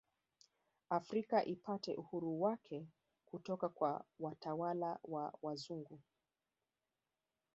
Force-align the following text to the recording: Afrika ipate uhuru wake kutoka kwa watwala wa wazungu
Afrika 0.99 1.45
ipate 1.45 1.95
uhuru 1.95 2.41
wake 2.41 2.87
kutoka 3.25 3.69
kwa 3.69 4.05
watwala 4.19 4.99
wa 5.03 5.33
wazungu 5.41 5.99